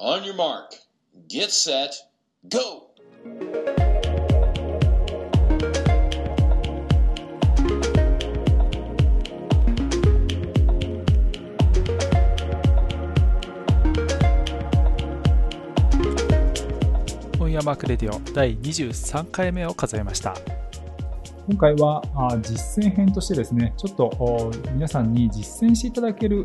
[0.00, 0.76] On your mark,
[1.26, 1.92] get set,
[2.48, 2.92] go!
[17.36, 20.36] 本屋マークレディオ第23回目を数えました。
[21.48, 22.02] 今回は
[22.42, 26.44] 実践編としてですね、ちょっと皆さんに実践していただける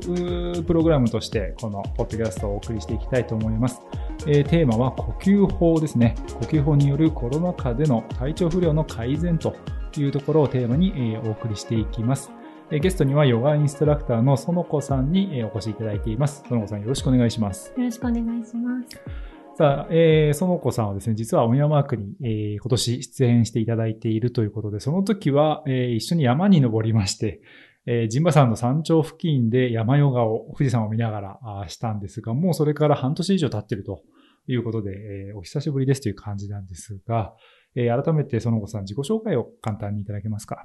[0.65, 3.81] プログラムとして、このポッドキャストをお送りしていきたいと思います。
[4.27, 6.15] えテーマは呼吸法ですね。
[6.39, 9.53] 呼吸法によるコロナ禍での体調不良の改善と
[9.97, 12.31] いうところをテーマに、えお送りしていきます。
[12.71, 16.45] ゲストにはヨガインストラクターの園子さんにお越しいただいています。
[16.49, 17.73] 園子さんよろしくお願いします。
[17.75, 19.42] よろしくお願いします。
[19.55, 27.39] さあ、えー、園子さんはですね、実はオンヤマークに、えー今年出演していただいているということで、その時は、えー一緒に山に登りまして、
[27.85, 34.01] えー、陣馬山の山頂付近で山ヨガを、富士山を見ながらあしたんですが、もうそれから半年以上経ってると
[34.47, 37.35] いうことで、えーお久しぶりですという感じなんですが、
[37.75, 40.63] えー改めて園子さん自己紹介を簡単にいただけますか。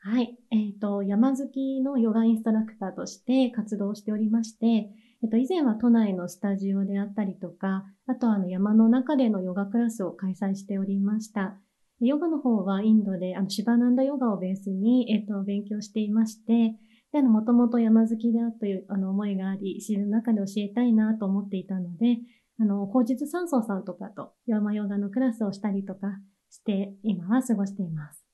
[0.00, 0.36] はい。
[0.50, 4.90] えっ、と、山好きのヨガインストラクターとして活動しておりまして、
[5.22, 11.56] えっ、と、以前は都内のスタジオであったりとか、あとはあの山の中でのヨガクラスを開催しておりました。
[12.00, 16.76] ヨガの方はインドで、あの、シバナンダヨガをベースに、えっ、と、勉強していまして、
[17.12, 22.18] で、あの、もともと山好きだという、あの、思いがあり、自然の中で教えたいなと思っていたので、
[22.58, 26.08] あの、口実山荘さんとかと山ヨガのクラスをしたりとか
[26.50, 28.25] して、今は過ごしています。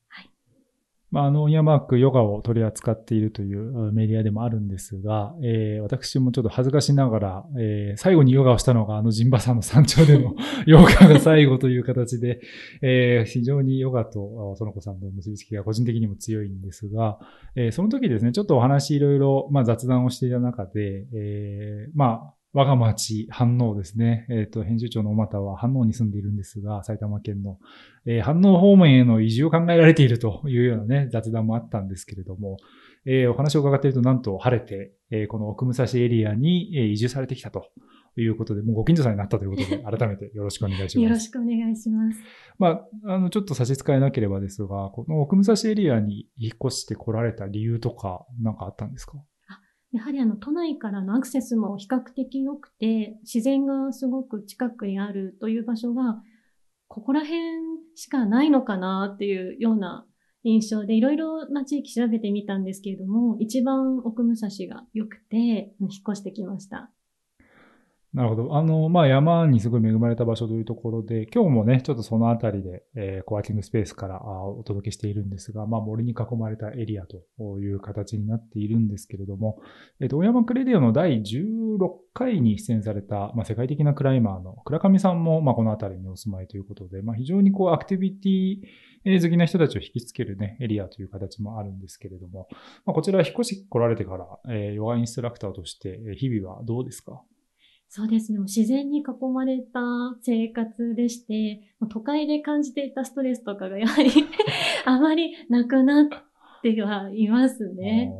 [1.13, 10.35] まあ、あの、オンヤマークヨガを取り扱っているというメディアでもあるんですが、えー私もちょっと恥ずかしながら、えー最後にヨガをしたのがあのジンバさんの山頂での
[10.67, 12.41] ヨガが最後という形で、
[12.81, 17.19] えー非常にヨガとその子さんの結びつきが個人的にも強いんですが、
[17.57, 24.27] えーその時ですね、ちょっとお話いろいろ、まあ、雑談をしていた中で、えーまあ、我が町、飯能ですね。
[24.29, 27.59] えっ、と、編集長の小俣は飯能に住んでいるんですが、埼玉県の。
[28.05, 32.59] えー飯能方面への移住を考えられているというようなね、雑談もあったんですけれども、
[33.07, 37.71] えーお話を伺っていると、なんと晴れて、えーこの奥武蔵エリアにえー移住されてきたと
[38.17, 41.01] いうことで、もうご近所さんになったということで、 改めてよろしくお願いします。
[41.01, 42.19] よろしくお願いします。
[42.59, 42.69] ま
[43.07, 49.17] あ、あの、ちょっと差し支えなければですが、この奥武蔵エリアに引っ越して来られた理由とか、なんかあったんですか？
[49.93, 56.23] やはりあの都内からのアクセスも比較的良くて、自然がすごく近くにあるという場所が、
[56.89, 57.41] ここら辺
[57.95, 60.07] しかないのかなっていうような
[60.45, 66.91] 印象で、いろいろな地域調べてみたんですけれども、一番奥武蔵が良くて、引っ越してきました。
[68.15, 68.57] なるほど。
[68.57, 77.23] あの、まあ、山にすごい恵まれた場所というところで、今日もね、ちょっとそのあたりで、えーコワーキングスペースからあお届けしているんですが、まあ、森に囲まれたエリアと
[77.59, 79.63] いう形になっているんですけれども、
[79.99, 81.79] えっ、と、大山クレディオの第16
[82.13, 92.47] 回に出演された、まあ、世界的なクライマーの倉上さんも、まあ、このあたりにお住まいということで、まあ、非常にこう、アクティビティ好きな人たちを引きつけるね、エリアという形もあるんですけれども、
[92.85, 97.23] まあ、こちら引っ越し来られてから、えーヨガインストラクターとして、日々はどうですか？
[97.95, 98.39] そうですね。
[98.39, 99.05] もう自然に囲
[99.35, 99.81] まれた
[100.23, 104.11] 生活でして、もう都会で感じていたストレスとかがやはり
[104.87, 106.09] あまりなくなっ
[106.63, 108.11] てはいますね。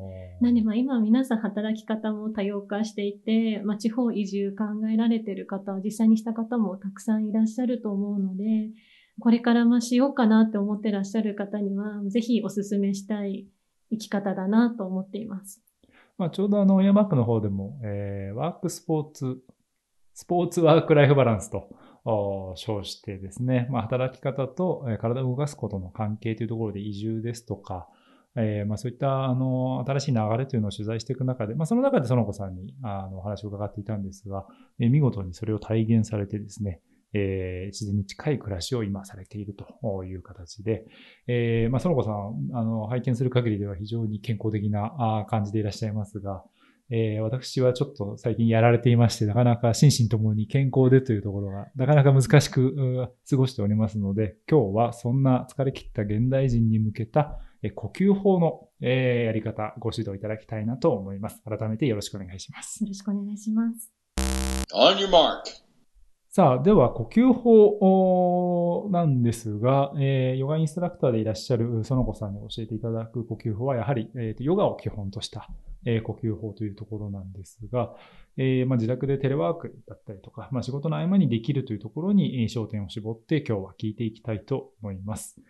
[0.43, 8.73] なんでまあ今皆さん働き方も多様化していて、まあ、地方移住考えられている方、実際にした方もたくさんいらっしゃると思うので、
[9.21, 13.49] これからまあしようかなって思ってらっしゃる方には、ぜひお勧めしたい
[13.89, 15.65] 生き方だなと思っています。
[16.19, 19.43] まあ、ちょうどあの、ヤマックの方でも、えーワークスポーツ、
[20.15, 21.69] スポーツワークライフバランスと
[22.57, 27.89] 称してですね、まあ、働き方と体を動かすことの関係というところで移住ですとか、
[28.37, 34.47] えーまあ、そういったあの新しい流れというのを取材していく中で、まあ、その中で園子さんにあのお話を伺っていたんですが、
[34.81, 36.81] えー見事にそれを体現されてですね、
[37.15, 40.85] えー自然に近い暮らしを今されているという形で、
[41.27, 46.43] えーまあ、園子さん、あの、拝見する限りでは非常に健康的な感じでいらっしゃいますが、
[46.95, 61.43] えー私はちょっと最近やられていまして、なかなか心身ともに健康でというところが、なかなか難しく過ごしておりますので、今日はそんな疲れ切った現代人に向けたえー呼吸法の、えーやり方、ご指導いただきたいなと思います。
[61.45, 62.83] 改めてよろしくお願いします。
[62.85, 63.93] よろしくお願いします。
[64.75, 65.63] On your mark.
[66.29, 75.49] さあ、では呼吸法なんですが、えーヨガインストラクターでいらっしゃる園子さんに教えていただく呼吸法は、やはり、えーとヨガを基本とした、
[75.85, 77.95] えー呼吸法というところなんですが、
[78.37, 85.41] えーまあ、自宅でテレワークだったりとか、まあ、仕事の合間にできるというところにえー焦点を絞って今日は聞いていきたいと思います。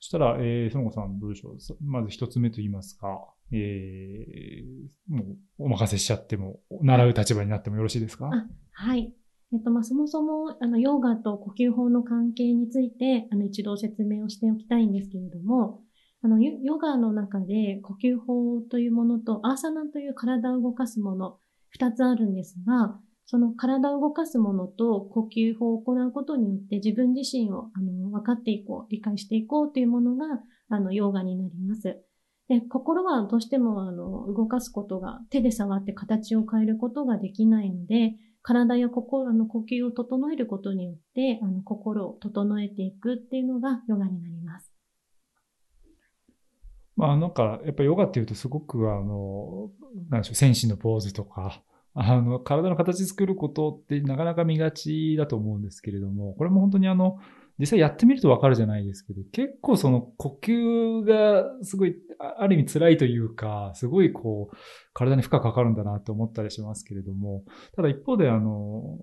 [0.00, 1.56] そしたら、えー、園子さんどうでしょう？
[1.84, 8.30] まず一つ目と言いますか、えーもうお任せしちゃっても、習う立場になってもよろしいですか？
[8.72, 9.14] はい。
[9.52, 15.82] えっ、と、まあ、そもそも、あの、ヨーガと呼吸法の関係について、あの、一度説明をしておきたいんですけれども、
[16.22, 21.38] あの、ヨガの中で呼吸法というものと、アーサナという体を動かすもの、
[21.68, 30.26] 二つあるんですが、その体を動かすものと呼吸法を行うことによって自分自身をあの分かっていこう、理解していこうというものが
[30.68, 32.02] あのヨガになります。
[32.48, 44.71] で心はどうしてもあの動かすことが手で触って形を変えることができないので、体や心の呼吸を整えることによってあの心を整えていくっていうのがヨガになります。
[46.96, 49.70] まあなんかやっぱヨガっていうとすごくあの、
[50.10, 51.62] なんでしょう、戦士のポーズとか、
[51.94, 57.18] あの、体の形作ることってなかなか見がちだと思うんですけれども、これも本当にあの、
[57.62, 64.56] 実際やってみるとわかるじゃないですけど、結構その呼吸がすごい、ある意味辛いというか、すごいこう、
[64.92, 67.44] 体に負荷かかるんだなと思ったりしますけれども、
[67.76, 68.98] ただ一方であの、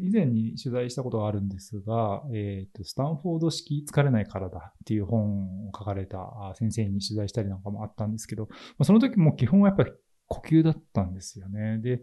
[0.00, 8.48] 以前に取材したことがあるんですが、えっ、ー、と、スタンフォード式疲れない体っていう本を書かれた先生に取材したりなんかもあったんですけど、
[8.84, 9.90] その時も基本はやっぱり
[10.28, 11.78] 呼吸だったんですよね。
[11.78, 12.00] で、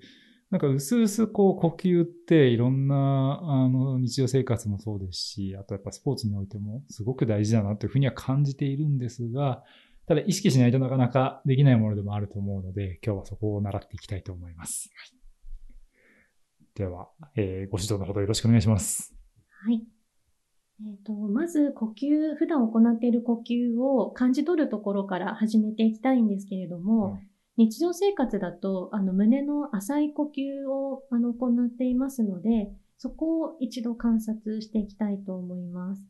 [0.51, 9.63] なんか、うすうすこう、呼吸っていろんな、あの、日常生活もそうですし、あとやっぱスポーツにおいてもすごく大事だなというふうには感じているんですが、
[10.07, 14.89] ただ意識しないとなかなかできないものでもあると思うので、今日はそこを習っていきたいと思います。
[14.93, 15.13] はい、
[16.75, 17.07] では、
[17.37, 19.15] えー、ご指導のほどよろしくお願いします。
[19.63, 19.81] はい。
[20.85, 36.03] えっ、ー、と、まず呼吸、普段行っている呼吸を感じ取るところから始めていきたいんですけれども、うん日常生活だと、あの、胸の浅い呼吸を、あの、行っていますので、そこを一度観察していきたいと思います。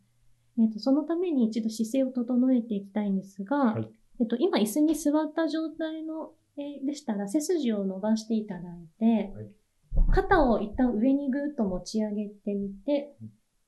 [0.60, 3.90] えっ、ー、と、そのために一度姿勢を整えていきたいんですが、はい、
[4.20, 9.52] えっ、と、今椅子に座った状態の、えー、でしたら、背筋を伸ばしていただいて、はい、
[10.12, 13.16] 肩を一旦上にぐーっと持ち上げてみて、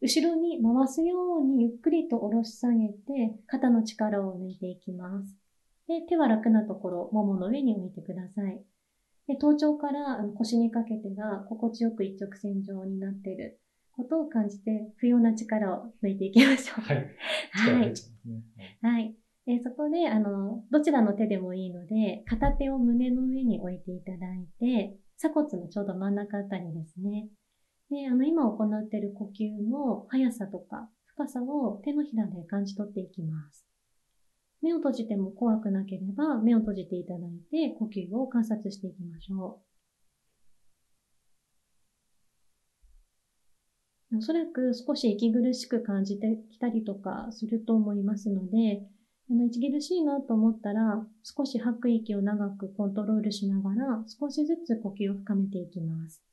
[0.02, 5.43] 後ろに回すようにゆっくりと下ろし下げて、肩の力を抜いていきます。
[5.88, 8.62] で、手は楽なところ、ももの上に置いてください。
[9.28, 13.60] で、頭頂から腰にかけてが心地よく一直線上になっている
[13.92, 16.82] ことを感じて、不要な力を抜いていきましょう。
[16.82, 17.08] はい。
[17.52, 17.94] はい。
[18.82, 19.16] はい。
[19.46, 27.28] で、そこで、あの、どちらの手でもいいので、片手を胸の上に置いていただいて、鎖骨のちょうど真ん中あたりですね。
[27.90, 33.66] で、あの、今行っている呼吸の速さとか深さを手のひらで感じ取っていきます。
[34.64, 39.62] 目を閉じても怖くなければ、目を閉じていただいて、呼吸を観察していきましょ
[44.12, 44.18] う。
[44.18, 48.88] おそらく少し息苦しく感じてきたりとかすると思いますので、
[49.30, 56.24] あの息苦しいなと思ったら、少し吐く息を長くコントロールしながら、少しずつ呼吸を深めていきます。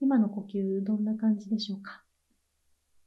[0.00, 2.07] 今の呼吸、どんな感じでしょうか？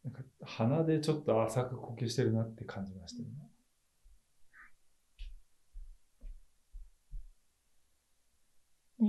[0.03, 3.29] なんか鼻でちょっと浅く呼吸してるなって感じました、ね、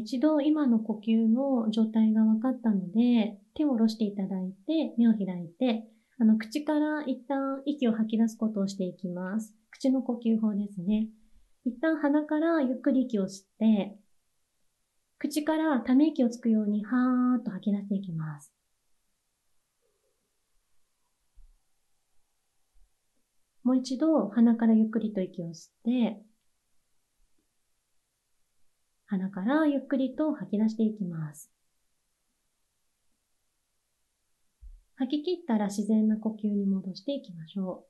[0.00, 5.85] 一度今の呼吸の状態が分かったので、手を下ろしていただいて、目を開いて、
[6.19, 9.55] あの、口から一旦息を吐き出すことをしていきます。
[9.71, 11.09] 口の呼吸法ですね。
[11.65, 13.97] 一旦鼻からゆっくり息を吸って、
[15.19, 18.53] 口からため息をつくように、はーっと吐き出していきます。
[23.64, 26.22] もう一度鼻からゆっくりと息を吸って、
[29.06, 31.50] 鼻からゆっくりと吐き出していきます。
[34.96, 37.84] 吐き切ったら自然な呼吸に戻していきましょ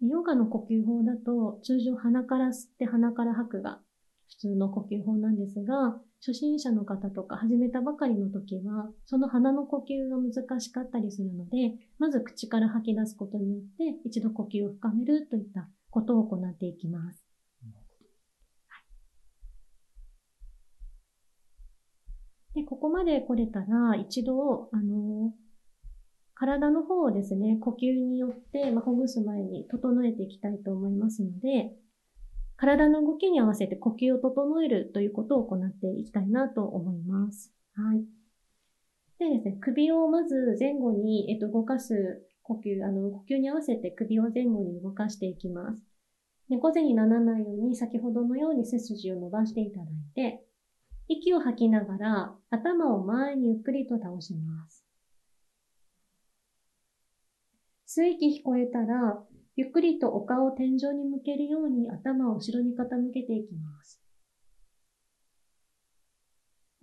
[0.00, 0.06] う。
[0.06, 3.80] ヨガの呼吸法だと通常鼻から吸って鼻から吐くが
[4.28, 17.24] 普通の呼吸法なんですが、初心者の方とか始めたばかりの時は、その鼻の呼吸が難しかったりするので、まず口から吐き出すことによって一度呼吸を深めるといったことを行っていきます。
[22.56, 25.32] で、ここまで来れたら、一度、あの、
[26.34, 31.76] 体の方をですね、呼吸によって、まあ、ほぐす前に整えていきたいと思いますので、
[32.56, 37.52] 体の動きに合わせて呼吸を整えるということを行っていきたいなと思います。
[37.74, 38.04] はい。
[39.18, 45.82] でですね、首をまず前後に、えっと、動かす呼吸、あの、呼吸に合わせて首を前後に動かしていきます。
[46.48, 50.44] で、午前にならないように先ほどのように背筋を伸ばしていただいて、
[51.08, 54.84] 息を吐きながら頭を前にゆっくりと倒します。
[57.86, 59.24] 吸う息聞こえたら、
[59.56, 64.00] ゆっくりとお顔を天井に向けるように頭を後ろに傾けていきます。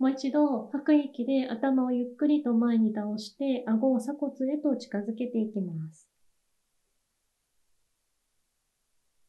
[0.00, 6.08] もう一度、吐く息で頭をゆっくりと前に倒して、顎を鎖骨へと近づけていきます。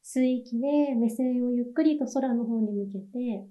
[0.03, 3.47] 吸う息で目線をゆっくりと空の方に向けて、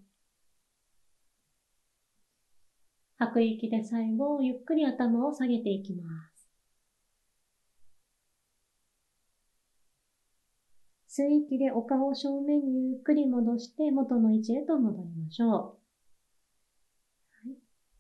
[3.17, 6.34] 吐く息で最後、ゆっくり頭を下げていきます。
[11.17, 15.85] 吸う息でお顔を正面にゆっくり戻して元の位置へと戻りましょう。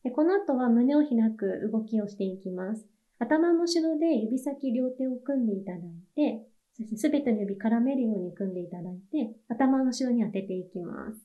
[0.03, 2.85] でこの後は胸を開く動きをしていきます。
[3.21, 5.81] 頭の後ろで指先両手を組んでいただい
[6.17, 6.45] て、
[6.77, 11.21] そしてすべての指絡めるように組んでいただいて、頭の後ろに当てていきます。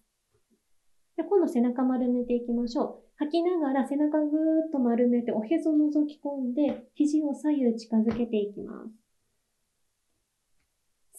[1.17, 2.95] で今度背中丸めていきましょう。
[3.17, 4.29] 吐きながら背中ぐー
[4.67, 9.08] っと丸めておへそ覗き込んで、肘を左右近づけていきます。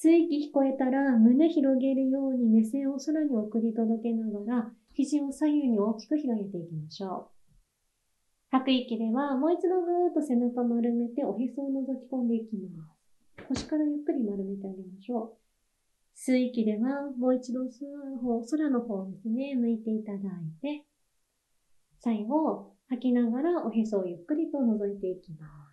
[0.02, 7.50] 吸息聞こえたら胸広げるように目線を空に送り届けながら、肘を左右に大きく広げていきましょう。
[8.50, 12.82] 吐く息では、もう一度ぐーっと背中丸めて、おへそを覗き込んでいきま
[13.44, 13.46] す。
[13.46, 15.38] 腰からゆっくり丸めてあげましょう。
[16.16, 20.20] 吸う息では、もう一度空の方、空の方ですね、向いていただい
[20.62, 20.86] て、
[21.98, 25.69] 最後、吐きながらおへそをゆっくりと覗いていきます。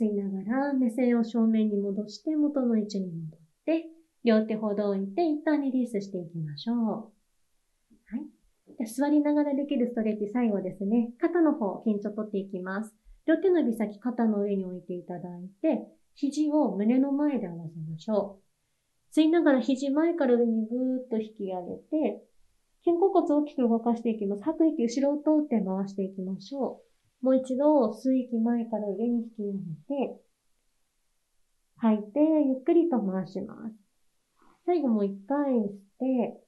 [0.00, 3.86] 吸いながら目線を正面に戻して元の位置に戻って、
[4.24, 6.76] 両手ほど置いて一旦リリースしていきましょう。
[6.76, 7.10] は
[8.80, 8.86] い。
[8.86, 11.12] 座りながらできるストレッチ、最後ですね。
[11.20, 12.94] 肩の方、緊張取っていきます。
[13.26, 18.40] 両手の指先、肩の上に置いていただいて、肘を胸の前で合わせましょ
[19.12, 19.18] う。
[19.18, 22.22] 吸いながら肘前から上にぐーっと引き上げて、
[22.84, 24.42] 肩甲骨を大きく動かしていきます。
[24.42, 26.89] 吐く息、後ろを通って回していきましょう。
[27.22, 29.58] もう一度、吸う息前から上に引き上げ
[30.08, 30.20] て、
[31.76, 33.74] 吐いて、ゆっくりと回します。
[34.64, 36.40] 最後もう一回吸って、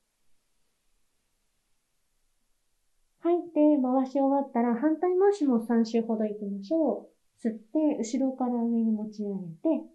[3.21, 7.09] 吐いて回し終わったら反対回しも3周ほど行きましょ
[7.43, 7.47] う。
[7.47, 9.47] 吸って、後ろから上に持ち上げ
[9.79, 9.87] て、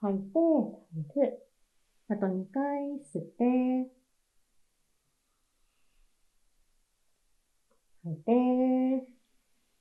[0.00, 1.42] 吐いて、下げる。
[2.08, 2.62] あと2回
[3.12, 3.90] 吸って、
[8.04, 9.15] 吐いて、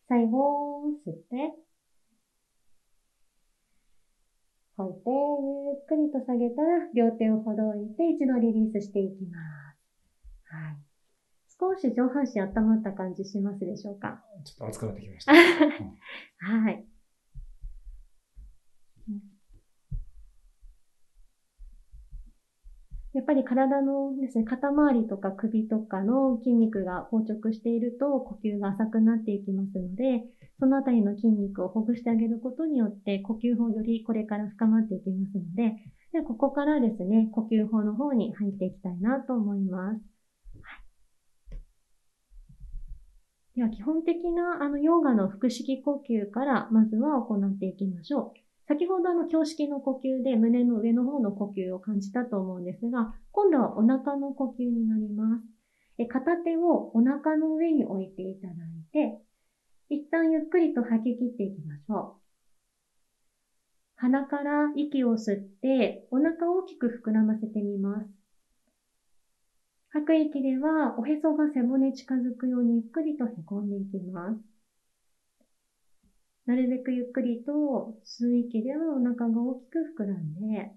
[0.08, 1.56] 最後、吸って、
[4.78, 9.40] 吐いて、ゆっくりと下げたら、両手をほどいて、一度リリースしていきま
[9.74, 10.54] す。
[10.54, 10.78] はい。
[11.58, 14.22] 少し上半身温まった感じしますでしょうか？
[14.44, 15.32] ちょっと熱くなってきました。
[15.34, 16.86] うん、はい。
[23.16, 30.26] やっぱり体のですね、肩周りとか首とかの筋肉が硬直していると呼吸が浅くなっていきますので、
[30.60, 35.76] そのあたりの筋肉をほぐしてあげることによって呼吸法よりこれから深まっていきますので、
[36.12, 40.02] でここからですね、呼吸法の方に入っていきたいなと思います。
[43.56, 48.45] では基本的なあのヨガの腹式呼吸からまずは行っていきましょう。
[48.68, 55.44] 先ほどあの胸式の呼吸で胸の上の方の呼吸を感じたと思うんですが、今度はお腹の呼吸になります。
[55.98, 58.56] え片手をお腹の上に置いていただい
[58.92, 59.18] て、
[59.90, 62.26] 一旦ゆっくりと吐き切っていきましょう。
[63.98, 68.08] 鼻から息を吸って、お腹を大きく膨らませてみます。
[69.90, 74.55] 吐く息では、おへそが背骨近づくようにゆっくりとへこんでいきます。
[76.46, 80.72] なるべくゆっくりと吸う息ではお腹が大きく膨らんで、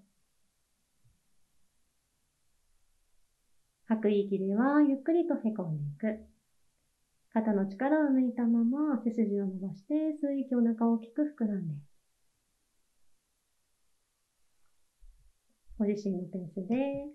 [3.87, 6.19] 吐く息ではゆっくりとへこんでいく。
[7.33, 11.75] 肩の力を抜いたまま背筋を伸ばして吸う息お腹を大きく膨らんで。
[15.77, 17.09] ご自身のペースで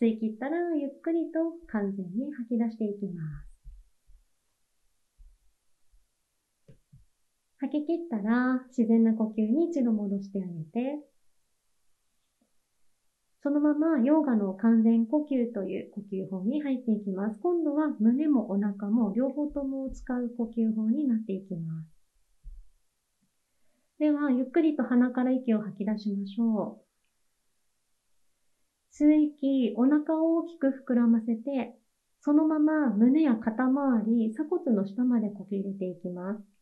[0.00, 3.49] 吸い切ったらゆっくりと完全に吐き出していきます。
[7.60, 10.98] 吐き切ったら自然な呼吸に一度戻してあげて、
[13.42, 17.38] そのままヨガの完全呼吸という呼吸法に入っていきます。
[17.40, 21.88] 今度は胸もお腹も両方とも使う呼吸法になっていきます。
[23.98, 26.90] では、ゆっくりと鼻から息を吐き出しましょう。
[28.94, 31.74] 吸う息、お腹を大きく膨らませて、
[32.20, 36.59] そのまま胸や肩周り、鎖骨の下まで呼吸入れていきます。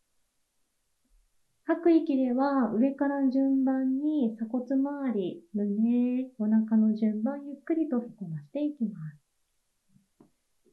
[1.69, 8.99] 吐く息では上から順番に鎖骨周り、胸、お腹の順番ゆっくりとへこましていきま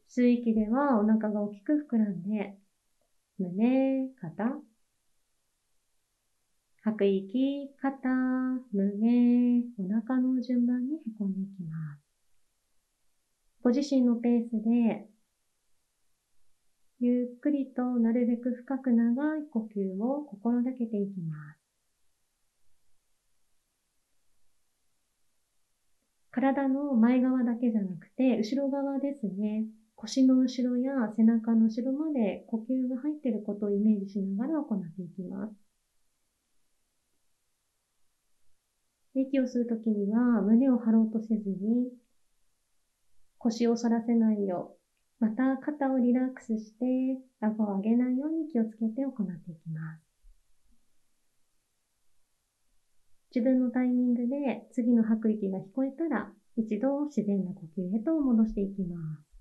[0.07, 0.21] す。
[0.21, 2.55] 吸う息ではお腹が大きく膨らんで、
[3.37, 4.55] 胸、肩、
[6.83, 8.09] 吐く息、肩、
[8.71, 11.99] 胸、お腹の順番にへこんでいきます。
[13.61, 15.03] ご自身のペースで、
[17.05, 21.59] ゆっくりとなるべく深く長い呼吸を心がけていきます。
[26.31, 29.65] 体の前側だけじゃなくて、後ろ側ですね。
[29.95, 35.53] 腰の後ろや背中の後ろまで呼吸が入っていることをイメージしながら行っていきます。
[39.13, 41.91] 息を吸うときには胸を張ろうとせずに、
[43.37, 44.84] 腰を反らせないよう、
[45.19, 46.85] また肩をリラックスして、
[47.41, 49.11] 顎を上げないように気をつけて行っ
[49.43, 50.05] ていきます。
[53.35, 59.35] 自分のタイミングで次の吐く息が聞こえたら、一度自然な呼吸へと戻していきます。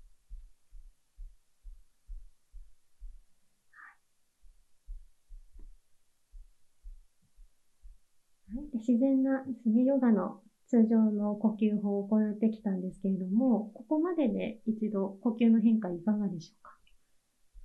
[8.73, 10.41] 自然なですね、ヨガの
[10.75, 16.77] 通常の呼吸法を行ってきたんですけれども、ここまでで一度呼吸の変化いかがでしょうか？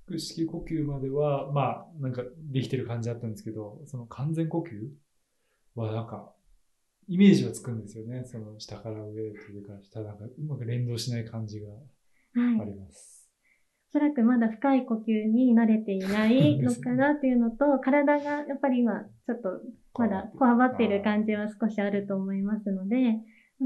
[0.07, 4.71] 腹式呼吸までは、まあ、なんかできてる感じだったんですけど、その完全呼吸
[5.75, 6.33] はなんか、
[7.09, 8.23] イメージはつくんですよね。
[8.25, 11.69] その下から上というか、下なんかうまく連動しない感じが
[12.35, 13.20] あります。
[13.20, 13.20] はい、
[13.93, 19.61] おそらくまだ深い呼吸に慣れていないのかなっていうのと、体がやっぱり今ちょっと
[19.99, 23.19] まだこわばっている感じは少しあると思いますので、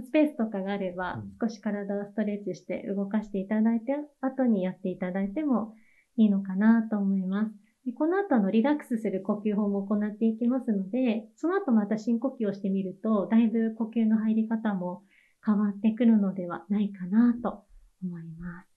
[0.02, 5.74] スペースとかがあれば、少し体をストレッチして動かしていただいて、後にやっていただいても
[6.16, 7.54] いいのかなと思います。
[7.92, 15.02] この後のリラックスする呼吸法も行っていきますので、その後また深呼吸をしてみると、だいぶ呼吸の入り方も
[15.44, 17.64] 変わってくるのではないかなと
[18.02, 18.73] 思います。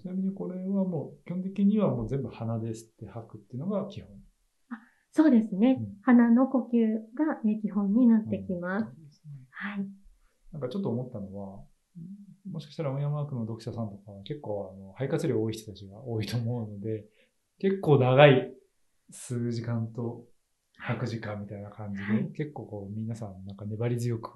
[0.00, 4.10] ちなみにこれはもう基本的にはもう全部鼻で吸って吐くっていうのが基本
[5.10, 5.78] そうですね。
[5.80, 6.86] うん、鼻の呼吸
[7.16, 8.84] が、ね、基本になってきます。
[8.84, 9.86] うん、すね、はい。
[10.52, 11.64] なんかちょっと思ったのは、
[12.52, 17.04] もしかしたら青山区の読者さんとか結構あの肺活量多い人たちが多いと思うので、
[17.58, 18.54] 結構長い
[19.10, 20.24] 数時間と
[20.78, 24.30] 吐く時間みたいな感じで、はい、結構こう皆さんなんか粘り強く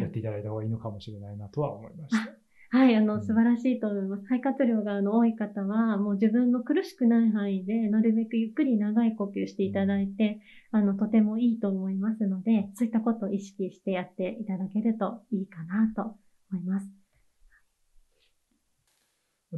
[0.00, 2.18] やっていただいた方がいいのかもしれないなとは思いました。
[2.18, 2.43] はい
[2.74, 4.24] はい、あの、素晴らしいと思います。
[4.24, 10.40] 肺活量があの多い方は、もう自分の苦しくない範囲で、なるべくゆっくり長い呼吸していただいて、
[10.72, 16.16] あの、とてもいいと思いますので、そういったことを意識してやっていただけるといいかなと
[16.50, 16.88] 思います。
[16.88, 16.90] ち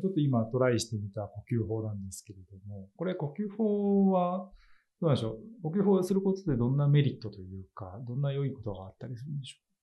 [0.04, 4.50] ょっと今トライしてみた呼吸法なんですけれども、これ呼吸法は、
[5.00, 5.62] どうなんでしょう？
[5.62, 9.75] 呼吸法をすることでどんなメリットというか、どんな良いことがあったりするんでしょう？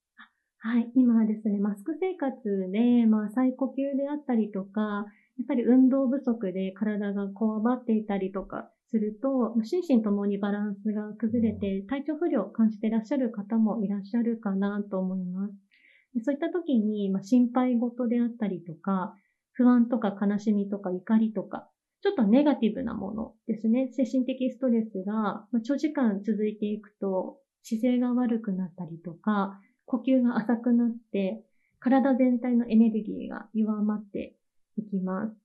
[0.65, 2.31] はい、今はですね、マスク生活
[2.71, 16.23] で、まあ、再呼吸であったりとか、やっぱり運動不足で体がこわばっていたりとかすると、心身ともにバランスが崩れて体調不良を感じていらっしゃる方もいらっしゃるかなと思います。
[16.23, 19.17] そういった時に、まあ、心配事であったりとか、
[19.51, 21.67] 不安とか悲しみとか怒りとか、
[22.01, 23.89] ちょっとネガティブなものですね。
[23.91, 31.43] 精神的ストレスが長時間続いていくと姿勢が悪くなったりとか、呼吸が浅くなって、
[31.79, 34.35] 体全体のエネルギーが弱まって
[34.77, 35.35] いきます。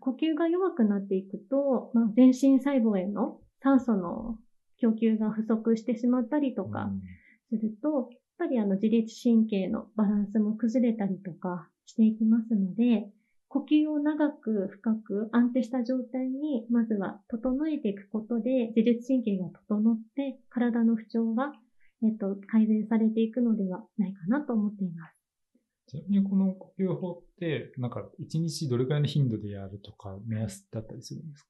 [0.00, 4.38] 呼吸が弱くなっていくと、まあ、全身細胞への酸素の
[4.78, 6.90] 供給が不足してしまったりとか
[7.50, 13.08] すると、やっぱりあの自律神経のバランスも崩れたりとかしていきますので、
[13.48, 21.52] 呼吸を長く深く安定した状態にまずは整えていくことで自律神経が整って体の不調が
[22.04, 25.16] えっと、改善されていくのではないかなと思っています。
[25.88, 31.48] ちなみにこの呼吸法って、なんか1日どれくらいの頻度でやるとか目安だったりするんですか？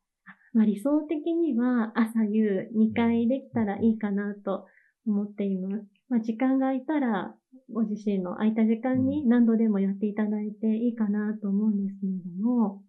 [0.54, 4.66] まあ、理想的には朝夕2回できたらいいかなと
[5.06, 5.84] 思っています。
[6.08, 7.34] まあ、時間が空いたら
[7.72, 12.82] ご自身の空いた時間に何度でもやっていただいていいかなと思うんですけれども、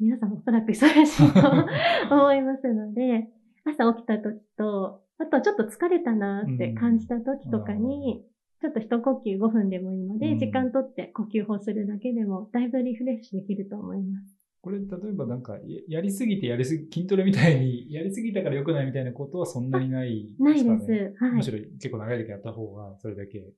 [0.00, 1.32] 皆さんおそらく忙しい
[2.08, 3.28] と思いますので、
[3.64, 8.24] 朝起きた時とあとはちょっと疲れたなって感じた時とかに、
[8.60, 14.40] ちょっと一呼吸5分でもいいので、時間とって呼吸法するだけでも、だいぶリフレッシュできると思います。
[14.62, 21.24] これ、例えばなんか、やりすぎてやりすぎ、筋トレみたいに、 やりすぎたから良くないみたいなことはそんなにないですか、ね、ないです。
[21.24, 21.32] はい。
[21.32, 23.52] むしろ結構長い時やった方が、それだけ。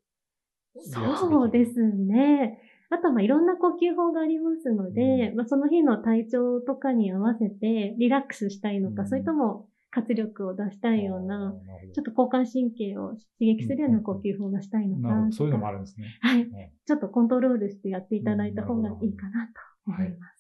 [0.77, 2.59] そうですね。
[2.91, 11.55] あとは、まあ、いろんな呼吸法がありますので、うん、まあ、その日の体調とかに合わせてリラックスしたいのか、うん、それとも活力を出したいような、
[11.95, 16.19] ちょっと交感神経を刺激するような呼吸法がしたいのか、うん、そういうのもあるんですね。
[16.23, 16.49] はい。
[16.87, 19.53] ちょっとコントロールしてやっていただいた方がいいかなと
[19.87, 20.19] 思います。
[20.19, 20.33] はい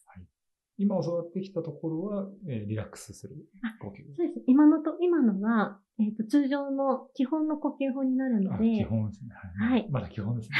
[0.79, 3.37] 今教わってきたところは、えー、リラックスする
[3.81, 4.45] 呼吸そうです。
[4.47, 8.65] 今のと、今のは、えっ、ー、と、通常の基本の呼吸法になるので。
[8.79, 9.31] 基本ですね。
[9.61, 9.71] はい。
[9.83, 10.57] はい、まだ基本ですね。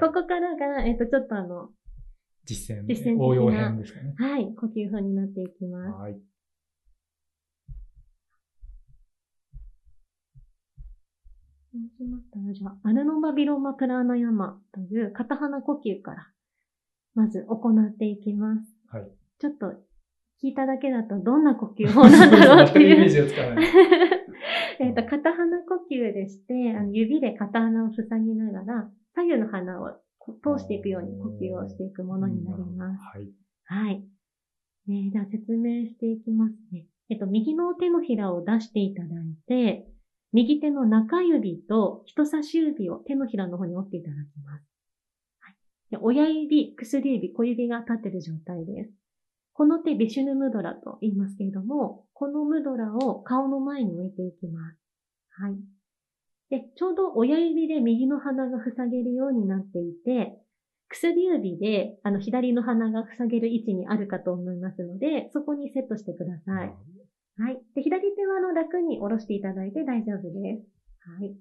[0.00, 1.70] ここからが、えっ、ー、と、ちょっとあの、
[2.44, 4.14] 実践、実践応用編ですかね。
[4.16, 6.00] はい、呼吸法になっていきます。
[6.00, 6.18] はい。
[11.98, 16.28] そうしましたら、じゃあ、アルノバビローマプラーナヤマという片鼻呼吸から、
[17.14, 18.62] まず行っていきます。
[18.88, 19.08] はい。
[19.38, 19.72] ちょっと、
[20.42, 23.10] 聞いただけだとどんな呼吸法なんだろうって全くイメーいう。
[23.10, 23.66] ジがつかない。
[24.80, 29.92] えっと、片鼻呼吸でして、あの指で片鼻を塞ぎながら、左右の鼻を
[30.42, 33.02] 通していくように呼吸をしていくものになります。
[33.02, 33.32] はい。
[33.64, 34.04] はい。
[34.88, 36.86] えー、では説明していきますね。
[37.08, 39.86] えっと、右の手のひらを出していただいて、
[40.36, 44.64] 右手の中指と人差し指を手のひらの方に折っていただきます。
[45.40, 45.54] はい、
[45.92, 48.90] で親指、薬指、小指が立っている状態です。
[49.54, 54.78] この手、ビシュヌムドラと言いますけれども、このムドラを顔の前に置いていきます。
[55.30, 55.56] はい。
[56.50, 60.36] で、ちょうど親指で右の鼻が塞げるようになっていて、
[60.88, 66.74] 薬指で、あの、左の鼻が塞げる位置にあるかと思いますので、そこにセットしてください。
[67.38, 67.60] はい。
[67.74, 70.64] で、左手はあの楽に下ろしていただいて大丈夫です。
[71.00, 71.34] はい。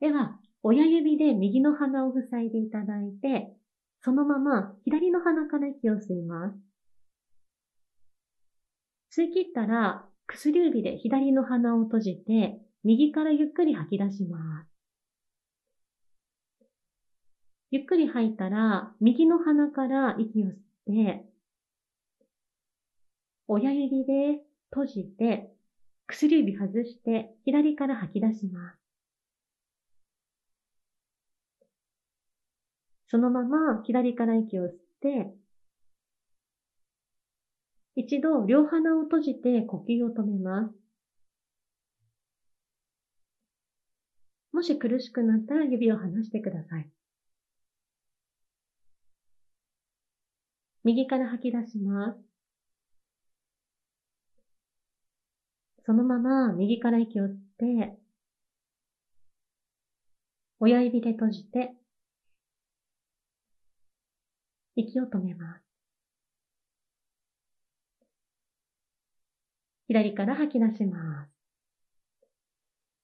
[0.00, 3.52] では、親指で右の鼻を塞いでいただいて、
[4.00, 6.50] そのまま左の鼻から息を吸いま
[9.10, 9.20] す。
[9.20, 14.68] 吸い切ったら、薬指で左の鼻を閉じて、右からゆっくり吐き出します。
[17.70, 20.54] ゆっくり吐いたら、右の鼻から息を吸っ
[20.86, 21.24] て、
[23.46, 24.40] 親指で
[24.72, 25.52] 閉じて、
[26.06, 28.78] 薬指外して、左から吐き出します。
[33.08, 35.34] そのまま左から息を吸って、
[37.94, 40.74] 一度両鼻を閉じて呼吸を止めます。
[44.52, 46.88] もし苦しくなったら指を離してください。
[50.84, 52.31] 右から吐き出します。
[55.84, 57.98] そのまま右から息を吸って、
[60.60, 61.72] 親指で閉じて、
[64.76, 65.62] 息を止めます。
[69.88, 71.32] 左から吐き出します。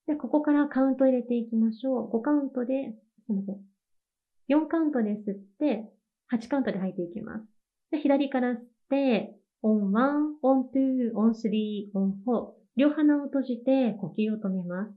[0.06, 2.16] で、ここからカウント入れていきましょう。
[2.16, 2.94] 5カウントで、
[3.26, 3.56] すいません。
[4.48, 5.90] 4カウントで吸って、
[6.32, 7.44] 8カウントで吐いていきます。
[7.90, 12.58] で、左から吸って、オン1、オン2、オン3、オン4。
[12.78, 14.92] 両鼻を閉じて呼吸を止めます。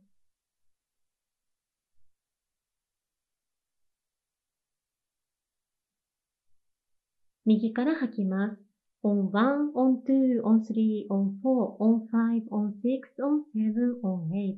[7.43, 8.61] 右から吐きます。
[9.03, 14.57] on 1, on 2, on 3, on 4, on 5, on 6, on 7, on 8.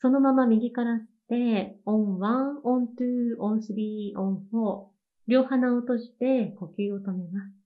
[0.00, 4.84] そのまま右から吸って、on 1, on 2, on 3, on 4。
[5.26, 7.61] 両鼻を閉じて呼吸を止めます。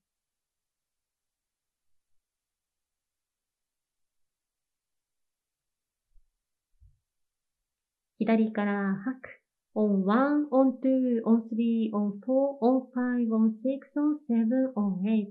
[8.26, 9.40] 左から吐く。
[9.76, 15.28] on 1, on 2, on 3, on 4, on 5, on 6, on 7, on 8.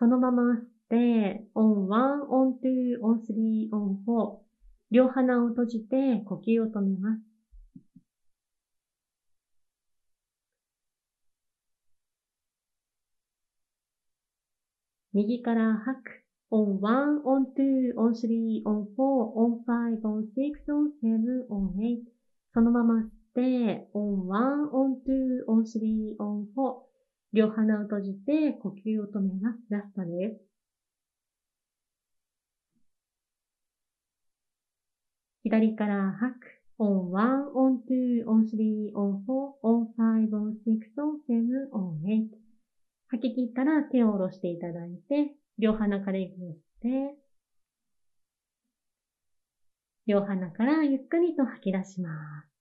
[0.00, 4.38] そのまま吸って、on 1, on 2, on 3, on 4.
[4.90, 7.22] 両鼻を閉じて呼吸を止めます。
[15.12, 16.24] 右から吐く。
[16.50, 22.21] on 1, on 2, on 3, on 4, on 5, on 6, on 7, on 8.
[22.54, 26.92] そのまま吸って、on 1, on 2, on 3, on 4.
[27.32, 29.58] 両鼻を閉じて呼吸を止めます。
[29.70, 30.40] ラストです。
[35.44, 36.62] 左から吐く。
[36.78, 42.28] on 1, on 2, on 3, on 4, on 5, on 6, on 7, on 8.
[43.08, 47.16] 吐き切ったら手を下ろしていただいて、両鼻から息を吸って、
[50.06, 52.10] 両鼻からゆっくりと吐き出しま
[52.42, 52.52] す。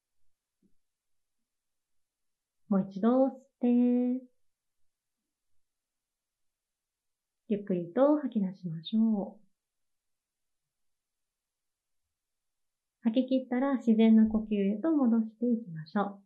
[2.70, 3.68] もう一度吸って、
[7.50, 9.42] ゆっくりと吐き出しましょう。
[13.04, 16.20] 吐き切ったら自然な呼吸へと戻していきましょう。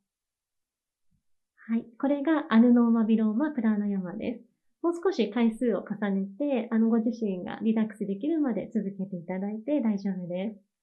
[1.56, 1.86] はい。
[1.99, 4.43] これがアルノーマビローマプラーナヤマです。
[4.84, 10.75] もう少し回数を重ねて、あの、ご自身がリラックスできるまで続けていただいて大丈夫です。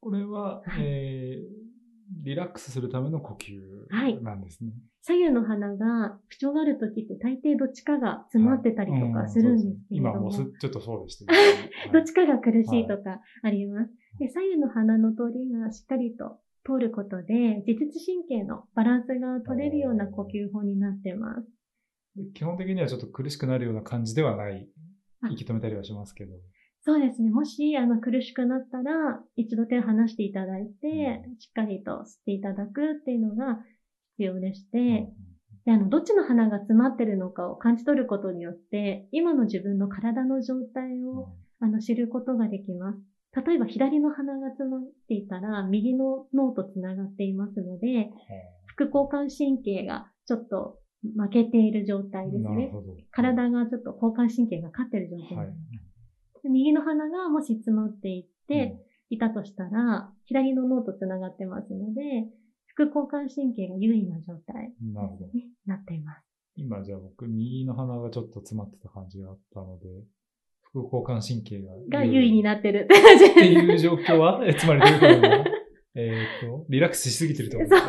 [0.00, 1.70] これは、はいえー
[2.22, 3.36] リラックスするための呼
[3.90, 4.72] はい吸なんですね。
[5.02, 13.92] 左右の鼻が不調がある時って大抵どっちかが詰まってたりとかするんですけれども、今もうすちょっとそうでしたけど、 どっちかが苦しいとかあります。
[14.18, 21.48] で左右の鼻の通りがしっかりと通ることで、自律神経のバランスが取れるような呼吸法になってます。
[22.34, 24.68] 基本的にはちょっと苦しくなるような感じではない。
[25.22, 26.34] あ息止めたりはしますけど。
[26.82, 27.30] そうですね。
[27.30, 33.58] もし、あの、苦しくなったら、一度手を離していただいて、しっかりと吸っていただくっていうのが
[34.16, 35.06] 必要でして、
[35.66, 41.28] で、あの、どっちの鼻が詰まってるのかを感じ取ることによって、今の自分の体の状態を、
[41.60, 42.98] あの、知ることができます。
[43.46, 48.08] 例えば、左の鼻が詰まっていたら、右の脳とつながっていますので、
[48.64, 50.78] 副交感神経がちょっと
[51.14, 52.72] 負けている状態ですね。
[53.10, 55.36] 体がちょっと交感神経が勝ってる状態。
[55.36, 55.48] はい
[56.48, 58.78] 右の鼻がもし詰まっていって、
[59.10, 62.28] いたとしたら、左の脳とつながってますので、
[62.66, 64.72] 副交感神経が優位な状態。
[64.80, 64.94] に
[65.66, 66.24] なっています。
[66.56, 69.86] 今じゃあ僕、右の鼻がちょっと詰まってた感じがあったので、
[70.62, 72.84] 副交感神経がが優位になっってる。
[72.84, 75.50] って感じっていう状況は、えつまりどういうこと
[75.96, 77.80] えっと、リラックスしすぎてるとですか？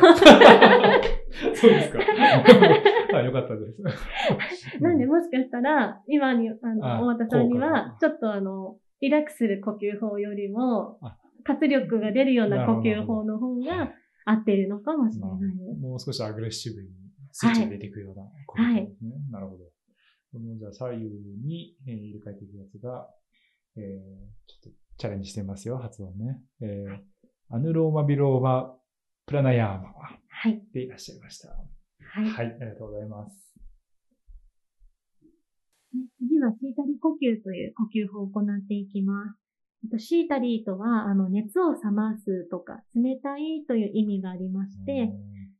[1.62, 1.98] そうですか。
[3.18, 3.82] あ、よかったです。
[4.82, 13.92] なんで、もしかしたら、今に、ああの、大俣さんにはが、ちょっとあの、リラックスする呼吸法よりもあ、活力が出るような呼吸法の方が
[14.24, 15.80] 合ってるのかもしれまあないです。
[15.80, 16.88] もう少しアグレッシブに
[17.32, 19.12] スイッチが出ていくようなことですね。
[19.30, 19.64] なるほど。
[20.32, 21.10] このじゃあ左右
[21.44, 23.08] に、えー入れ替えていくやつが、
[23.76, 23.82] えー
[24.46, 26.40] ちょっとチャレンジしてみますよ、発音ね。
[26.60, 26.98] えー
[27.54, 28.74] アヌローマビローマ
[29.32, 29.94] プラナヤーマ
[30.28, 30.62] はい。
[30.74, 31.48] でいらっしゃいました。
[31.48, 31.54] は
[32.20, 32.28] い。
[32.28, 33.34] はい、ありがとうございます。
[36.18, 39.38] 次はシータリー呼吸という呼吸法を行っていきます。
[39.84, 45.10] えっとシータリーとは、あの、熱を冷ますとか、冷たいという意味がありまして、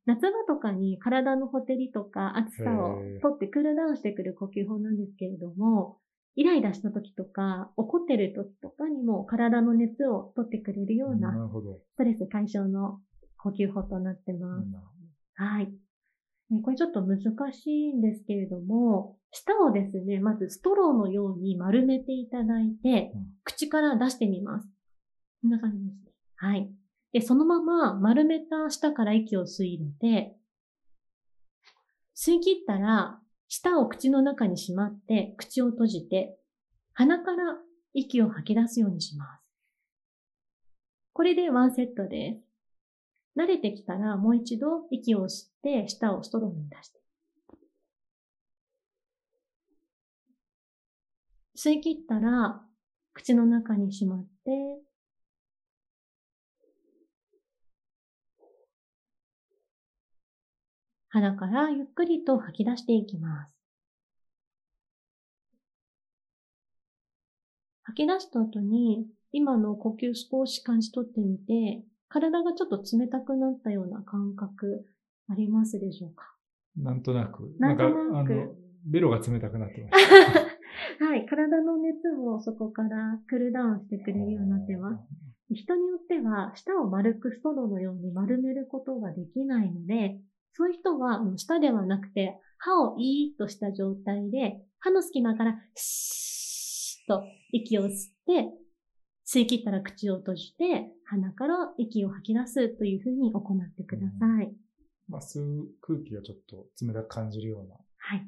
[0.05, 5.97] 夏場とかに体のほてりとか暑さを取ってクールダウンしてくる呼吸法なんですけれども、
[6.35, 11.33] イライラした時とか、怒ってる時とかにも体の熱を取ってくれるような。
[11.95, 13.01] ストレス解消の
[13.43, 14.69] 呼吸法となってます。
[15.35, 15.67] はい。
[16.51, 17.19] ねこれちょっと難
[17.53, 24.69] しいんですけれども、舌をですね、まずストローのように丸めていただいて、うん口から出してみます。
[25.43, 26.13] こんな感じですね。
[26.37, 26.71] はい。
[27.13, 30.37] で、そのまま丸めた舌から息を吸い入れて、
[32.15, 36.39] 吸い切ったら、舌を口の中にしまって、口を閉じて、
[36.95, 37.57] 鼻から
[37.95, 39.43] 息を吐き出すようにします。
[41.13, 42.52] これでワンセットです。
[43.37, 47.01] 慣れてきたらもう一度息を吸って舌をストローに出して。
[51.57, 52.61] 吸い切ったら
[53.15, 54.51] 口の中にしまって、
[61.09, 63.53] 鼻からゆっくりと吐き出していきます。
[67.85, 74.85] 吐き出した後に今の呼吸少し感じ取ってみて、体がちょっと冷たくなったような感覚
[75.31, 76.25] ありますでしょうか？
[76.77, 77.55] なんとなく。
[77.59, 78.55] なんとなくんか、あの、
[78.87, 80.09] ベロが冷たくなってまし
[80.99, 81.07] た。
[81.07, 81.27] はい。
[81.27, 85.05] 体の熱もそこからクールダウンしてくれるようになってます。
[85.55, 90.21] 人によっては、舌を丸くストローのように丸めることができないので、
[90.53, 97.91] そういう人は、舌ではなくて、歯をイーッとした状態で、歯の隙間から、シーッと息を吸っ
[98.27, 98.53] て、
[99.27, 104.51] 吸い切ったら口を閉じて、鼻から息を吐き出すというふうに行ってください。
[105.11, 108.27] まあ、吸う空気がちょっと冷たく感じるような、はい。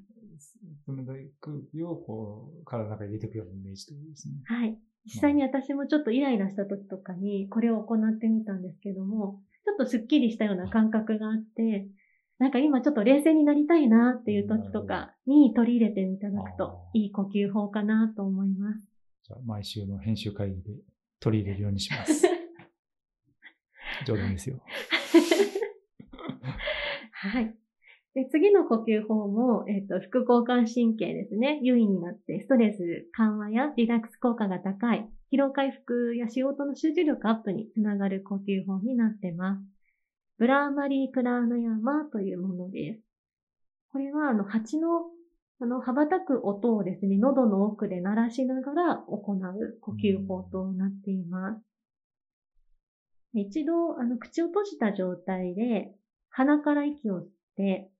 [0.87, 4.35] 冷たい空気をこう、体の中に入れていくようなイメージということですね。
[4.45, 4.79] はい。
[5.07, 11.89] 実際に私もちょっとイライラした時とかにこれを行ってみたんですけども、ちょっとスッキリしたような感覚があって、
[12.39, 18.81] なんか今ちょっと冷静になりたいなっていう時とかに取り入れていただくといい呼吸法かなと思います。
[19.23, 20.73] じゃあ、毎週の編集会議で
[21.21, 22.27] 取り入れるようにします。
[24.07, 24.61] 冗談ですよ。
[27.13, 27.55] はい。
[28.15, 31.59] で、次の呼吸法も、えっ、と、副交感神経ですね。
[31.63, 39.63] 優位になって、ストレス緩和やリラックス効果が高い、疲労回復や仕事の集中力アップにつながる呼吸法になってます。
[40.39, 43.01] ブラーマリープラーナヤマというものです。
[43.91, 44.89] これは、あの、蜂の、
[45.61, 51.74] あの、羽ばたく音をですね、喉の奥で鳴らしながら行う呼吸法となっています。
[53.35, 55.93] 一度、あの、口を閉じた状態で、
[56.31, 57.91] 鼻から息を吸って、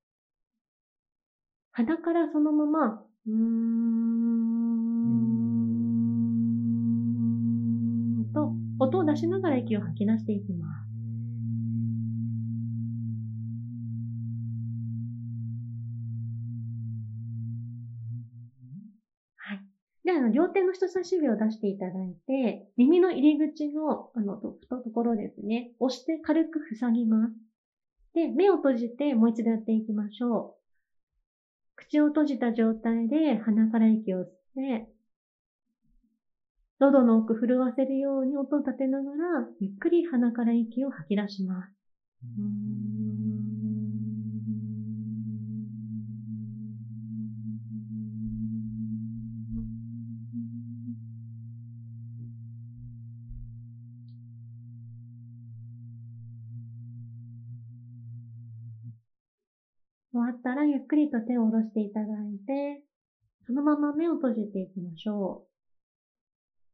[1.73, 3.35] 鼻からそのまま、うーん
[8.33, 10.89] と、音を出しながら息を吐き出していきます。
[19.37, 19.61] はい。
[20.05, 27.35] で、あの、両手の人差し指を出していただいて、耳の入り口の、あの、と、ところですね、押して軽く塞ぎます。
[28.15, 30.65] で、目を閉じてもう一度やっていきましょう。
[31.77, 34.87] 口を閉じた状態で鼻から息を吸って、
[36.81, 41.73] 喉の奥震わせるように音を立てながら、ゆっくり鼻から息を吐き出します。
[60.75, 62.83] ゆっくりと手を下ろしていただいて、
[63.47, 65.47] そのまま目を閉じていきましょ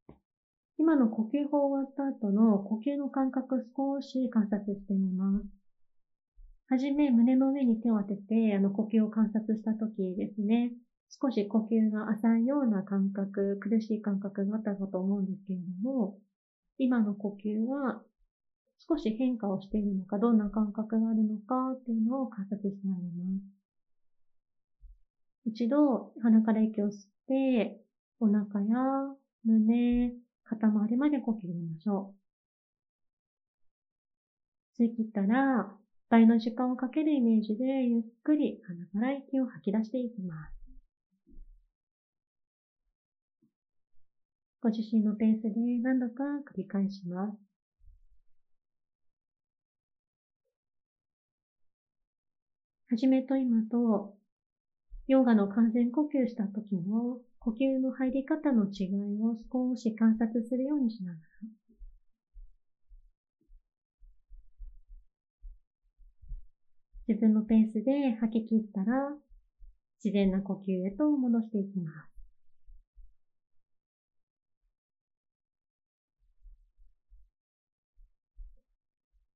[0.09, 0.15] う。
[0.79, 5.47] 今の呼吸法終わった後の呼吸の感覚少し観察してみます。
[6.69, 10.73] はじめ胸の上に手を当てて、あの呼吸を観察した時ですね、
[11.11, 16.17] 少し呼吸が浅いような感覚、苦しい感覚があったかと思うんですけれども、
[16.79, 18.01] 今の呼吸は
[18.79, 23.60] 少し変化をしているのか、どんな感覚があるのかっていうのを観察してあげます。
[25.45, 26.93] 一度鼻から息を吸っ
[27.29, 27.81] て、
[28.21, 30.13] お腹や胸、
[30.45, 32.15] 肩周りまで呼吸入れましょ
[34.79, 34.83] う。
[34.83, 35.77] 吸い切ったら、
[36.09, 40.61] 倍の時間をかけるイメージでゆっくり鼻から息を吐き出していきます。
[44.63, 45.51] ご自身のペースで
[45.81, 46.23] 何度か
[46.53, 47.39] 繰り返します。
[52.91, 54.20] はじめと今と、
[55.11, 61.29] ヨガの完全呼吸した時の呼吸の入り方の違いを少し観察するようにしながら、
[67.07, 69.15] 自分のペースで吐き切ったら、
[70.05, 72.11] 自然な呼吸へと戻していきます。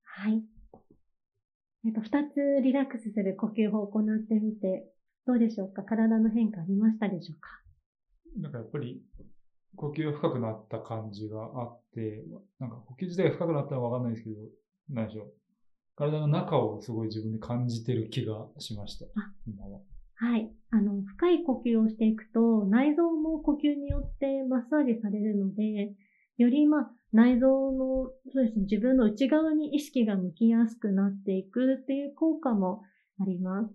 [0.03, 0.45] はい。
[1.85, 4.85] えっと、二つリラックスする呼吸法を行ってみて、
[5.25, 5.83] どうでしょうか？
[5.83, 7.49] 体の変化ありましたでしょうか？
[8.41, 9.01] なんかやっぱり、
[9.75, 12.23] 呼吸が深くなった感じがあって、
[12.59, 14.35] なんか呼吸自体が深くなったのはわかんないですけど、
[14.89, 15.33] 何でしょう？
[15.95, 19.05] 体の中をすごい自分で感じてる気がしました。
[19.47, 19.79] 今は。
[20.17, 20.51] はい。
[20.71, 25.95] あの、深い呼吸をしていくと、内臓も呼吸によってマッサージされるので、
[26.37, 32.83] よりまあ、内臓の、そうですね、自分の内側に意識が向きやすくなっていくっていう効果も
[33.19, 33.73] あります。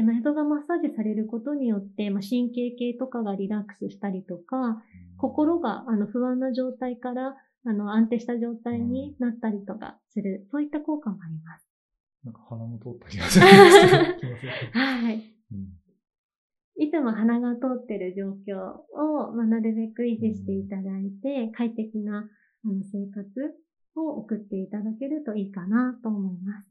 [0.00, 4.82] で内臓がマッサージされることによって、まあ、神経系とかがリラックスしたりとか、
[5.18, 7.36] 心があの不安な状態から
[7.66, 11.68] あの安定した状態になったりとかする、そういった効果もあります。
[12.24, 15.36] なんか鼻も通った気がするんです はい。
[15.52, 15.80] うん
[16.76, 18.56] いつも鼻が通ってる状況
[18.98, 22.26] を、まあ、なるべく維持していただいて、快適な
[22.64, 23.28] あの生活
[23.96, 26.69] を送っていただけるといいかなと思います。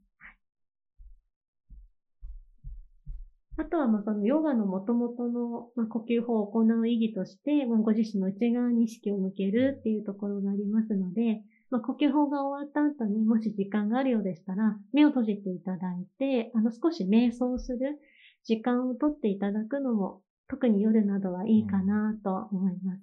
[3.60, 18.00] あとは、まあ、そのヨガの元々の、まあ、呼吸法を行う意義として、ご自身の内側に意識を向けるっていうところがありますので、まあ、呼吸法が終わった後にもし時間があるようでしたら、目を閉じていただいて、あの、少し瞑想する
[18.46, 23.02] 時間をとっていただくのも、特に夜などはいいかなと思います。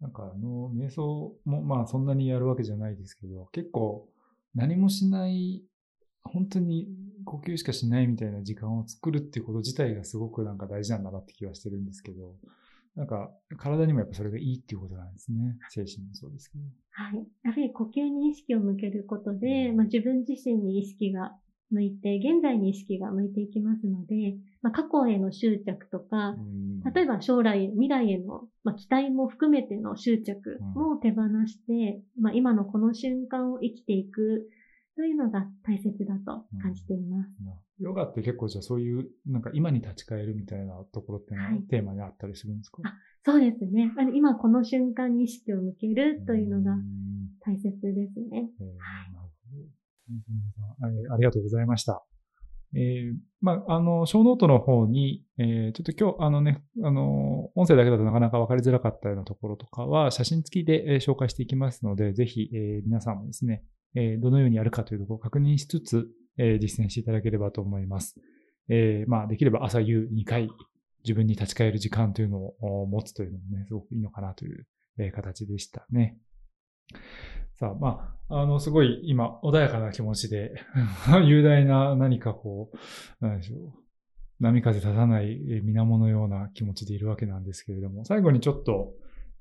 [0.00, 4.08] なんかあの、瞑想もまあそんなにやるわけじゃないですけど、結構
[4.52, 5.62] 何もしない、
[6.24, 6.88] 本当に
[7.24, 12.34] 呼吸しかしないみたいな時間を作るっていうこと自体がすごくなんか大事なんだなって気はしてるんですけど、
[12.94, 15.56] なんか体にもやっぱそれがいいっていうことなんですね。
[15.70, 16.64] 精神もそうですけど。
[16.90, 17.26] はい。
[17.42, 21.32] やはり呼吸に意識を向けることで、まあ、自分自身に意識が
[21.70, 26.36] 向いて、現在に意識が向いていきますので、まあ、過去への執着とか、
[26.94, 34.48] 例えば将来、未来への、まあ、期待も含めての執着も手放して、まあ、今のこの瞬間を生きていく
[34.96, 37.30] というのが大切だと感じています。
[37.78, 43.92] ヨガって結構じゃあそういう、なんか今に立ち返るみたいなところっていうのははいテーマにあったりするんですか、あそうですね。
[43.98, 46.82] あの今この瞬間に意識を向けるというのがん
[47.40, 48.50] 大切ですね。
[48.60, 48.66] えー
[50.80, 52.04] なるほどありがとうございました。
[52.74, 63.62] えーまあ、あの、小ノートの方に、えーちょっと今日、あのね、あの、音声だけだとなかなか分かりづらかったようなところとかは、写真付きで、えー紹介していきますので、ぜひ、えー皆さんもですね、
[63.94, 68.16] えどのようにやるかというところを確認しつつ、え実践していただければと思います。
[68.68, 70.48] えまあ、できれば朝夕2回、
[71.04, 74.66] 自分に立ち返る時間というのを持つというのもね、すごくいいのかなという、
[74.98, 76.18] え形でしたね。
[77.54, 80.52] さあ、まあ、あの、すごい今、穏やかな気持ちで、
[81.24, 82.70] 雄大な何かこ
[83.20, 83.82] う、なんでしょう。
[84.42, 88.94] 波風立たないえ水面のような気持ちでいるわけなんですけれども、最後にちょっと、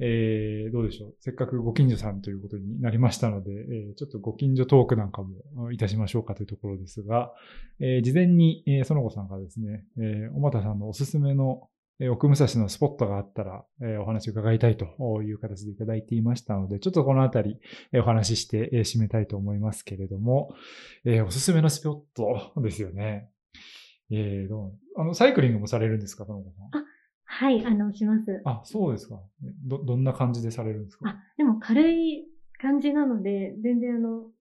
[0.03, 1.15] えー、どうでしょう。
[1.19, 7.31] せっかくご近所さんということになりましたので、えー、ちょっとご近所トークなんかもいたしましょうかというところですが、
[7.79, 11.69] えー、事前に、えー、園子さんがですね、えー、小俣さんのおすすめの
[12.03, 14.87] え奥武蔵のスポットがあったら、えお話を伺いたいと
[15.21, 17.59] いう形でいただいていましたので、ちょっとこのあたり、
[17.93, 20.55] えお話しして、え締めたいと思いますけれども、
[21.05, 23.29] えおすすめのスポットですよね。
[24.09, 24.71] えー、どう？
[24.97, 26.83] あの、サイクリングもされるんですか、その子さん？
[27.41, 28.41] あ、はい、あの、します。
[28.45, 29.19] あ、そうですか。
[29.65, 31.09] ど、どんな感じでされるんですか？
[31.09, 32.27] あ、でも軽い
[32.59, 34.31] 感じなので、全然あの、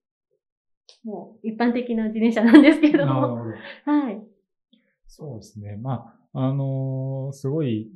[1.04, 3.14] もう一般的な自転車なんですけども。
[3.14, 3.54] なるほど。
[3.90, 4.22] はい。
[5.06, 5.76] そうですね。
[5.76, 7.90] まあ、あのー、すごい、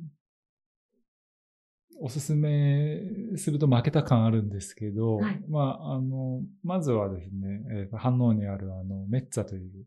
[1.97, 3.01] おすすめ
[3.37, 9.85] すると負けた感あるんですけど、はい、まあ、あの、まずはですね、えー、反応にあるあの、メッツァという、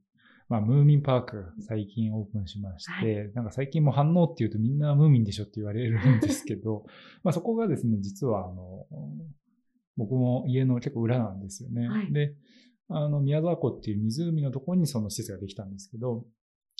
[0.48, 6.86] まあ、ムーミンパークが最近オープンしまして、はい、なんか最近も反応っていうとみんなムーミンでしょって言われるんですけど、
[7.22, 8.86] まあそこがですね、実はあの、
[9.96, 11.88] 僕も家の結構裏なんですよね。
[11.88, 12.34] はい、で、
[12.88, 16.24] あの、宮沢湖っていう湖のところにその施設ができたんですけど、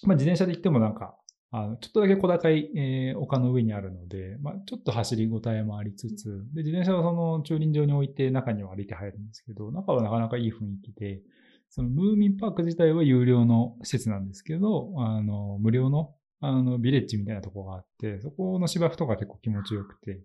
[0.04, 1.16] まあ自転車で行ってもなんか、
[1.50, 11.22] あのちょっとだけ小高い、えー、丘の上にあるので、まあ、ちょっと走りごたえもありつつ、で、自転車はその駐輪場に置いて中には歩いて入るんですけど、中はなかなかいい雰囲気で、
[11.70, 20.20] そのムーミンパーク自体は有料の施設なんですけど、あの、無料の、あの、ビレッジみたいなとこがあって、そこの芝生とか結構気持ちよくて、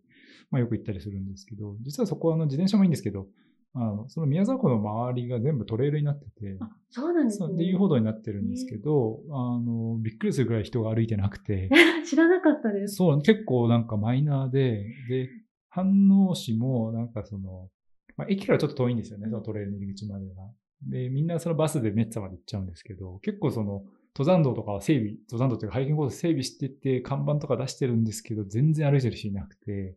[0.51, 3.27] まあよく行ったりするんですけど、実はそこはあの自転車もいいんですけど、
[3.75, 7.57] あの、その宮沢湖の周りが全部トレイルになってて、あ、そうなんですね。
[7.57, 11.69] で、遊歩道になってるんですけど、あの、びっくりするぐらい人が歩いてなくて。
[12.07, 12.95] 知らなかったです。
[12.95, 15.29] そう、結構なんかマイナーで、で、
[15.75, 17.69] 飯能市もなんかその、
[18.15, 20.51] まあ、駅からちょっと遠いんですよね、そのトレイルの入り口までは。
[20.89, 23.83] で、みんなそのバスでメッツァまで行っちゃうんですけど、結構その、
[24.15, 29.95] 登山道とかは整備、登山道というかハイキングコース整備してて、看板とか出してるんですけど、全然歩いてる人いなくて、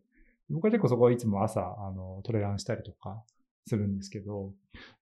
[0.49, 3.23] 僕は結構そこはいつも朝、あの、トレランしたりとか、
[3.67, 4.53] するんですけど、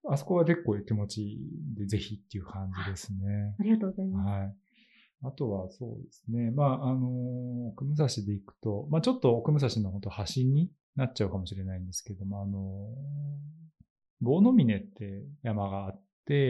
[0.09, 1.39] あそこは結構気持ちいい
[1.77, 3.55] で、ぜひっていう感じですね。
[3.59, 4.27] ありがとうございます。
[4.27, 4.55] はい。
[5.23, 6.51] あとはそうですね。
[6.51, 12.89] まあ、あの、奥武蔵で行くと、まあちょっと奥武蔵の本当端になっちゃうかもしれないんですけども、あの、
[14.21, 16.01] 棒の峰って山があっ、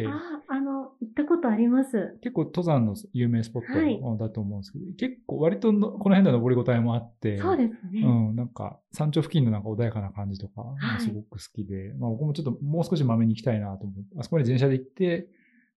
[0.07, 2.18] あ、あの、行ったことあります。
[2.22, 8.01] 結構登山の有名スポットだと思うんですけど、はい、結構割とこの辺では登りごたえもあって、そうですね。
[8.01, 10.63] うん、なんか山頂付近のなんか穏やかな感じとか、
[10.99, 15.28] すごく好きで、まあ僕もちょっともう少しまめに行きたいなと思って、あそこに自転車で行って、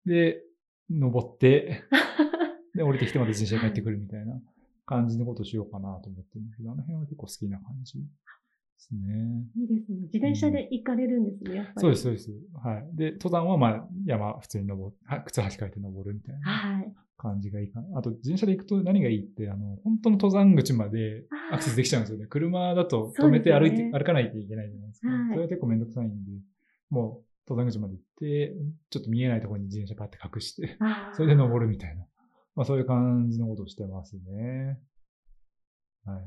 [0.07, 0.43] で、
[0.91, 1.82] 登って、
[2.76, 4.41] で、降りてきてまた自転車で帰ってくるみたいな
[4.86, 7.99] 感じのことをしようかなと思ってるんですけど、あの辺は結構好きな感じ
[8.79, 9.45] ですね。
[9.57, 9.99] いいですね。
[10.12, 11.81] 自転車で行かれるんですね、うん、やっぱり。
[11.81, 12.31] そうです、そうです。
[12.62, 12.97] はい。
[12.97, 16.85] で、登山はまあ山普通に登る、靴履き替えて登るみたいな
[17.16, 17.89] 感じがいいかな。
[17.89, 22.26] はい、あと、自転車で行くと何がいいって、あの、本当の登山口までアクセスできちゃうんですよね。
[22.26, 25.09] 車だと止めて歩いて、ね、歩かないといけないじゃないですか。
[25.09, 26.31] はい、それは結構めんどくさいんで、
[26.91, 28.55] もう登山口まで行って、
[28.91, 30.79] ちょっと見えないところに自転車パッて隠して、
[31.14, 32.05] それで登るみたいな。
[32.55, 34.79] まあそういう感じのことをしてますね。
[36.05, 36.24] はい。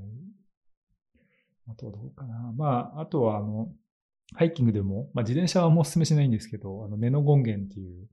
[1.72, 2.53] あとはどうかな。
[2.55, 3.69] まあ、あとは、あの、
[4.34, 8.07] ハイキングでも、まあ、自転車はもうお勧めしないんですけど、あの、根の権現っていう、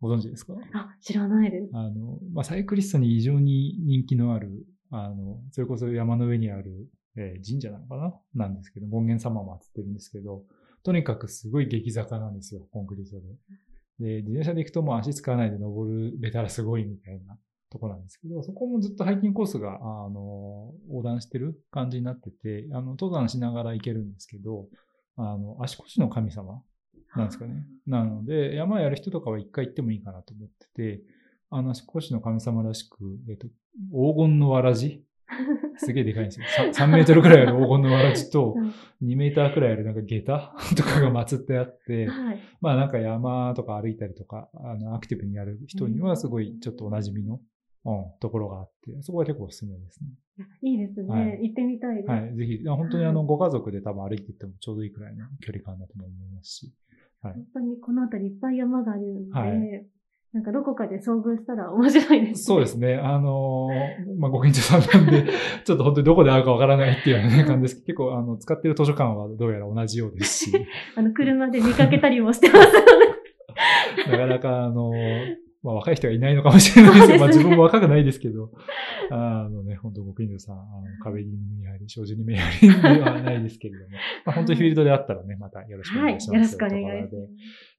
[0.00, 0.54] ご存知ですか？
[0.74, 1.70] あ、知らないです。
[1.72, 8.46] あの、まあ、サイクリストに異常に人気のある、あの、それこそ山の上にある、えー、神社なのかな？
[8.46, 10.42] なんですけど、権現様も祀ってるんですけど、
[10.82, 13.20] とにかくすごい激坂なんですよ、コンクリート
[14.00, 14.16] で。
[14.16, 17.38] で、自転車で行くともう足使わないで登れたらすごいみたいな
[17.72, 24.66] とこなんですけど、そこもずっとハイキングコースが、あの、横断してる感じになってて、あの、登山しながら行けるんですけど、
[25.16, 26.62] あの、足腰の神様
[27.16, 27.64] なんですかね。
[27.86, 31.02] なので、山やる人とかは一回行ってもいいかなと思ってて、
[31.50, 32.96] あの、足腰の神様らしく、
[33.28, 33.48] えっと、
[33.90, 35.04] 黄金のわらじ
[35.76, 36.46] すげえでかいんですよ。
[36.46, 38.54] 3, 3メートルくらいある黄金のわらじと、
[39.02, 47.40] 2メーターくらいあるなんか下駄 とかが祀ってあって、はい、まあなんか山とか歩いたりとか、あの、アクティブにやる人にはすごいちょっとお馴染みの
[47.84, 50.10] うん、ところがあって、そこは結構おすすめですね。
[50.62, 51.08] いいですね。
[51.08, 52.08] はい、行ってみたいです。
[52.08, 56.72] はい、ぜひ、本当にあの、ご家族で多分歩いていってもちょうどいいくらいの距離感だと思いますし。
[57.22, 59.86] はい、本当にこの辺りいっぱい山があるので、はい、
[60.32, 62.34] なんかどこかで遭遇したら面白いですね。
[62.36, 62.94] そうですね。
[62.96, 65.30] あのー、まあ、ご近所さんなんで、
[65.64, 70.66] ちょっと本当にどこで会うかわからないっていう、ね、感じですけど、結構あの、使ってる図書館はどうやら同じようですし。
[70.96, 72.72] あの、車で見かけたりもしてます
[74.10, 78.50] なかなかあのー、まあ若い人がいないのかもしれないですけど、まあ自分も若くないですけど、
[79.10, 80.64] あのね、本当ご近所さん、あの
[81.02, 83.90] 壁に目やり、障子に目やりではないですけれども、
[84.26, 86.30] まあ本当にフィールドであったらね、またよろしくお願いします。
[86.30, 87.16] はい、よろしくお願いします。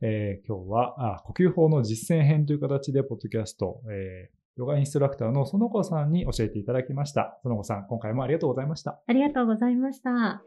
[0.02, 7.40] えー、今日はあ、呼吸法の実践編という形で、ポッドキャスト、えーヨガインストラクターの園子さんに教えていただきました。
[7.44, 9.02] 園子さん、今回もありがとうございました。
[9.08, 10.44] ありがとうございました。